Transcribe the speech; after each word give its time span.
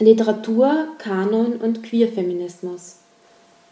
Literatur, 0.00 0.88
Kanon 0.98 1.56
und 1.56 1.82
Queerfeminismus. 1.82 2.96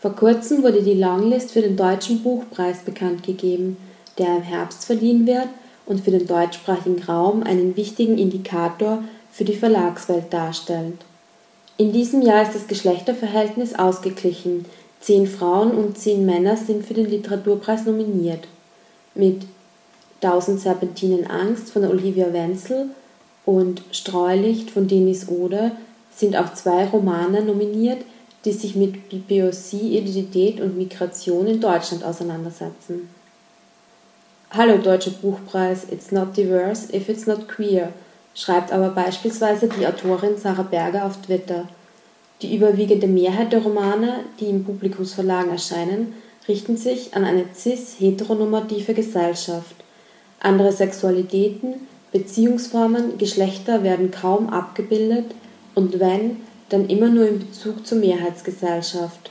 Vor 0.00 0.14
kurzem 0.14 0.62
wurde 0.62 0.82
die 0.82 0.94
Longlist 0.94 1.52
für 1.52 1.62
den 1.62 1.76
Deutschen 1.76 2.22
Buchpreis 2.22 2.80
bekannt 2.84 3.24
gegeben, 3.24 3.76
der 4.18 4.36
im 4.36 4.42
Herbst 4.42 4.84
verliehen 4.84 5.26
wird 5.26 5.48
und 5.84 6.00
für 6.00 6.12
den 6.12 6.26
deutschsprachigen 6.26 7.02
Raum 7.02 7.42
einen 7.42 7.76
wichtigen 7.76 8.18
Indikator 8.18 9.02
für 9.32 9.44
die 9.44 9.56
Verlagswelt 9.56 10.32
darstellt. 10.32 10.98
In 11.76 11.92
diesem 11.92 12.22
Jahr 12.22 12.42
ist 12.42 12.54
das 12.54 12.68
Geschlechterverhältnis 12.68 13.74
ausgeglichen. 13.74 14.66
Zehn 15.00 15.26
Frauen 15.26 15.72
und 15.72 15.98
zehn 15.98 16.24
Männer 16.24 16.56
sind 16.56 16.86
für 16.86 16.94
den 16.94 17.10
Literaturpreis 17.10 17.86
nominiert. 17.86 18.46
Mit 19.14 19.42
Tausend 20.20 20.60
Serpentinen 20.60 21.26
Angst 21.26 21.70
von 21.70 21.84
Olivia 21.84 22.32
Wenzel 22.32 22.90
und 23.44 23.82
Streulicht 23.90 24.70
von 24.70 24.86
Denis 24.86 25.26
Oder 25.28 25.72
sind 26.14 26.36
auch 26.36 26.52
zwei 26.54 26.86
Romane 26.86 27.42
nominiert, 27.42 28.04
die 28.44 28.52
sich 28.52 28.74
mit 28.74 29.08
BPOC, 29.08 29.74
Identität 29.74 30.60
und 30.60 30.76
Migration 30.76 31.46
in 31.46 31.60
Deutschland 31.60 32.04
auseinandersetzen. 32.04 33.08
Hallo 34.50 34.76
Deutscher 34.78 35.12
Buchpreis, 35.12 35.86
it's 35.90 36.12
not 36.12 36.36
diverse 36.36 36.94
if 36.94 37.08
it's 37.08 37.26
not 37.26 37.48
queer, 37.48 37.92
schreibt 38.34 38.72
aber 38.72 38.90
beispielsweise 38.90 39.68
die 39.68 39.86
Autorin 39.86 40.36
Sarah 40.36 40.62
Berger 40.62 41.06
auf 41.06 41.22
Twitter. 41.22 41.68
Die 42.42 42.56
überwiegende 42.56 43.06
Mehrheit 43.06 43.52
der 43.52 43.62
Romane, 43.62 44.24
die 44.40 44.46
in 44.46 44.64
Publikumsverlagen 44.64 45.52
erscheinen, 45.52 46.14
richten 46.48 46.76
sich 46.76 47.14
an 47.14 47.24
eine 47.24 47.44
cis-heteronormative 47.54 48.94
Gesellschaft. 48.94 49.76
Andere 50.40 50.72
Sexualitäten, 50.72 51.86
Beziehungsformen, 52.10 53.16
Geschlechter 53.16 53.84
werden 53.84 54.10
kaum 54.10 54.50
abgebildet 54.50 55.26
und 55.74 55.98
wenn, 56.00 56.38
dann 56.68 56.88
immer 56.88 57.08
nur 57.08 57.28
in 57.28 57.38
Bezug 57.38 57.86
zur 57.86 57.98
Mehrheitsgesellschaft. 57.98 59.30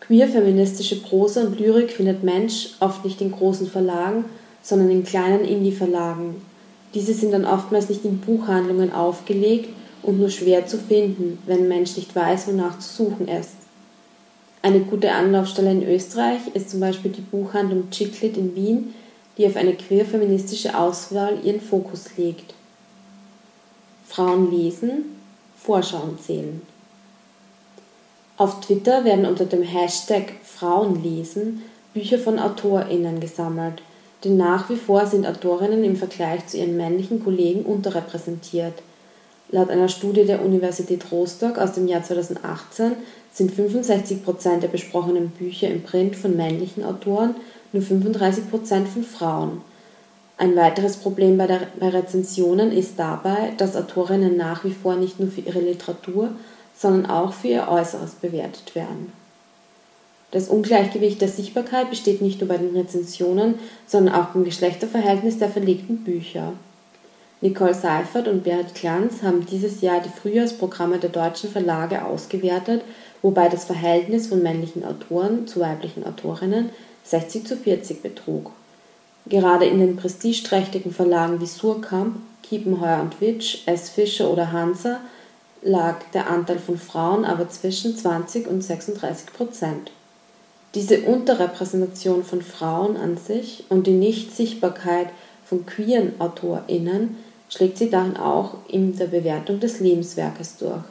Queer-feministische 0.00 1.00
Prosa 1.00 1.42
und 1.42 1.58
Lyrik 1.58 1.92
findet 1.92 2.22
Mensch 2.22 2.70
oft 2.80 3.04
nicht 3.04 3.20
in 3.20 3.30
großen 3.30 3.68
Verlagen, 3.68 4.24
sondern 4.60 4.90
in 4.90 5.04
kleinen 5.04 5.44
Indie-Verlagen. 5.44 6.42
Diese 6.94 7.14
sind 7.14 7.32
dann 7.32 7.46
oftmals 7.46 7.88
nicht 7.88 8.04
in 8.04 8.18
Buchhandlungen 8.18 8.92
aufgelegt 8.92 9.70
und 10.02 10.18
nur 10.18 10.28
schwer 10.28 10.66
zu 10.66 10.76
finden, 10.76 11.38
wenn 11.46 11.68
Mensch 11.68 11.96
nicht 11.96 12.14
weiß, 12.14 12.48
wonach 12.48 12.78
zu 12.78 13.04
suchen 13.04 13.28
ist. 13.28 13.52
Eine 14.60 14.80
gute 14.80 15.10
Anlaufstelle 15.12 15.70
in 15.70 15.88
Österreich 15.88 16.40
ist 16.54 16.70
zum 16.70 16.80
Beispiel 16.80 17.10
die 17.10 17.20
Buchhandlung 17.20 17.90
Chiclet 17.90 18.36
in 18.36 18.54
Wien, 18.54 18.94
die 19.38 19.46
auf 19.46 19.56
eine 19.56 19.74
queer-feministische 19.74 20.78
Auswahl 20.78 21.38
ihren 21.42 21.60
Fokus 21.60 22.16
legt. 22.16 22.54
Frauen 24.12 24.50
lesen, 24.50 25.16
Vorschauen 25.56 26.18
zählen. 26.18 26.60
Auf 28.36 28.60
Twitter 28.60 29.06
werden 29.06 29.24
unter 29.24 29.46
dem 29.46 29.62
Hashtag 29.62 30.34
Frauenlesen 30.44 31.62
Bücher 31.94 32.18
von 32.18 32.38
AutorInnen 32.38 33.20
gesammelt, 33.20 33.80
denn 34.22 34.36
nach 34.36 34.68
wie 34.68 34.76
vor 34.76 35.06
sind 35.06 35.26
Autorinnen 35.26 35.82
im 35.82 35.96
Vergleich 35.96 36.46
zu 36.46 36.58
ihren 36.58 36.76
männlichen 36.76 37.24
Kollegen 37.24 37.62
unterrepräsentiert. 37.62 38.82
Laut 39.50 39.70
einer 39.70 39.88
Studie 39.88 40.24
der 40.24 40.44
Universität 40.44 41.10
Rostock 41.10 41.56
aus 41.56 41.72
dem 41.72 41.88
Jahr 41.88 42.02
2018 42.02 42.92
sind 43.32 43.50
65 43.50 44.24
Prozent 44.24 44.62
der 44.62 44.68
besprochenen 44.68 45.30
Bücher 45.30 45.68
im 45.68 45.82
Print 45.82 46.16
von 46.16 46.36
männlichen 46.36 46.84
Autoren 46.84 47.34
nur 47.72 47.82
35 47.82 48.50
Prozent 48.50 48.88
von 48.88 49.04
Frauen. 49.04 49.71
Ein 50.42 50.56
weiteres 50.56 50.96
Problem 50.96 51.38
bei, 51.38 51.46
der, 51.46 51.68
bei 51.78 51.90
Rezensionen 51.90 52.72
ist 52.72 52.98
dabei, 52.98 53.52
dass 53.58 53.76
Autorinnen 53.76 54.36
nach 54.36 54.64
wie 54.64 54.72
vor 54.72 54.96
nicht 54.96 55.20
nur 55.20 55.30
für 55.30 55.42
ihre 55.42 55.60
Literatur, 55.60 56.30
sondern 56.76 57.08
auch 57.08 57.32
für 57.32 57.46
ihr 57.46 57.68
Äußeres 57.68 58.14
bewertet 58.14 58.74
werden. 58.74 59.12
Das 60.32 60.48
Ungleichgewicht 60.48 61.20
der 61.20 61.28
Sichtbarkeit 61.28 61.90
besteht 61.90 62.22
nicht 62.22 62.40
nur 62.40 62.48
bei 62.48 62.56
den 62.56 62.76
Rezensionen, 62.76 63.54
sondern 63.86 64.16
auch 64.16 64.30
beim 64.30 64.42
Geschlechterverhältnis 64.42 65.38
der 65.38 65.48
verlegten 65.48 65.98
Bücher. 65.98 66.54
Nicole 67.40 67.74
Seifert 67.74 68.26
und 68.26 68.42
Berit 68.42 68.74
Glanz 68.74 69.22
haben 69.22 69.46
dieses 69.46 69.80
Jahr 69.80 70.00
die 70.00 70.08
Frühjahrsprogramme 70.08 70.98
der 70.98 71.10
deutschen 71.10 71.50
Verlage 71.50 72.04
ausgewertet, 72.04 72.82
wobei 73.22 73.48
das 73.48 73.64
Verhältnis 73.64 74.26
von 74.26 74.42
männlichen 74.42 74.84
Autoren 74.84 75.46
zu 75.46 75.60
weiblichen 75.60 76.04
Autorinnen 76.04 76.70
60 77.04 77.46
zu 77.46 77.56
40 77.56 78.02
betrug. 78.02 78.50
Gerade 79.26 79.66
in 79.66 79.78
den 79.78 79.96
prestigeträchtigen 79.96 80.92
Verlagen 80.92 81.40
wie 81.40 81.46
Surkamp, 81.46 82.16
Kiepenheuer 82.42 83.00
und 83.00 83.20
Witsch, 83.20 83.66
S. 83.66 83.88
Fischer 83.88 84.30
oder 84.30 84.52
Hansa 84.52 85.00
lag 85.62 85.96
der 86.12 86.28
Anteil 86.28 86.58
von 86.58 86.76
Frauen 86.76 87.24
aber 87.24 87.48
zwischen 87.48 87.96
20 87.96 88.48
und 88.48 88.62
36 88.62 89.32
Prozent. 89.32 89.92
Diese 90.74 91.02
Unterrepräsentation 91.02 92.24
von 92.24 92.42
Frauen 92.42 92.96
an 92.96 93.16
sich 93.16 93.64
und 93.68 93.86
die 93.86 93.92
Nichtsichtbarkeit 93.92 95.08
von 95.44 95.66
queeren 95.66 96.14
AutorInnen 96.18 97.16
schlägt 97.48 97.78
sie 97.78 97.90
dann 97.90 98.16
auch 98.16 98.54
in 98.68 98.96
der 98.96 99.06
Bewertung 99.06 99.60
des 99.60 99.80
Lebenswerkes 99.80 100.56
durch. 100.56 100.82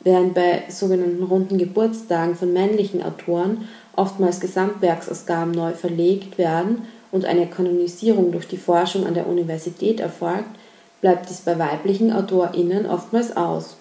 Während 0.00 0.34
bei 0.34 0.64
sogenannten 0.68 1.22
runden 1.22 1.58
Geburtstagen 1.58 2.36
von 2.36 2.52
männlichen 2.52 3.02
Autoren 3.02 3.66
oftmals 3.96 4.38
Gesamtwerksausgaben 4.38 5.52
neu 5.52 5.72
verlegt 5.72 6.38
werden 6.38 6.82
und 7.16 7.24
eine 7.24 7.46
Kanonisierung 7.46 8.30
durch 8.30 8.46
die 8.46 8.56
Forschung 8.58 9.06
an 9.06 9.14
der 9.14 9.26
Universität 9.26 9.98
erfolgt, 9.98 10.50
bleibt 11.00 11.28
dies 11.28 11.40
bei 11.40 11.58
weiblichen 11.58 12.12
AutorInnen 12.12 12.86
oftmals 12.86 13.36
aus. 13.36 13.76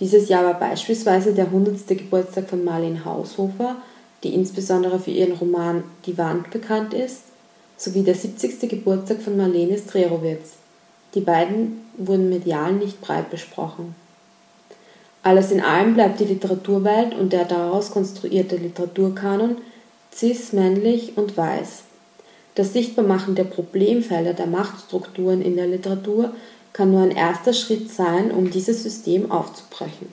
Dieses 0.00 0.28
Jahr 0.28 0.44
war 0.44 0.58
beispielsweise 0.58 1.34
der 1.34 1.44
100. 1.46 1.86
Geburtstag 1.88 2.48
von 2.48 2.64
Marlene 2.64 3.04
Haushofer, 3.04 3.76
die 4.24 4.34
insbesondere 4.34 4.98
für 4.98 5.10
ihren 5.10 5.34
Roman 5.34 5.84
Die 6.06 6.16
Wand 6.18 6.50
bekannt 6.50 6.94
ist, 6.94 7.22
sowie 7.76 8.02
der 8.02 8.14
70. 8.14 8.68
Geburtstag 8.68 9.20
von 9.20 9.36
Marlene 9.36 9.78
Strerowitz. 9.78 10.54
Die 11.14 11.20
beiden 11.20 11.82
wurden 11.96 12.28
medial 12.30 12.72
nicht 12.72 13.00
breit 13.00 13.30
besprochen. 13.30 13.94
Alles 15.22 15.50
in 15.50 15.60
allem 15.60 15.94
bleibt 15.94 16.18
die 16.20 16.24
Literaturwelt 16.24 17.14
und 17.14 17.32
der 17.32 17.44
daraus 17.44 17.90
konstruierte 17.90 18.56
Literaturkanon 18.56 19.58
cis, 20.14 20.54
männlich 20.54 21.16
und 21.16 21.36
weiß. 21.36 21.82
Das 22.60 22.74
Sichtbarmachen 22.74 23.36
der 23.36 23.44
Problemfelder 23.44 24.34
der 24.34 24.46
Machtstrukturen 24.46 25.40
in 25.40 25.56
der 25.56 25.66
Literatur 25.66 26.34
kann 26.74 26.90
nur 26.90 27.00
ein 27.00 27.10
erster 27.10 27.54
Schritt 27.54 27.90
sein, 27.90 28.30
um 28.30 28.50
dieses 28.50 28.82
System 28.82 29.30
aufzubrechen. 29.30 30.08